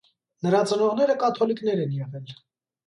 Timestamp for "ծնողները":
0.71-1.17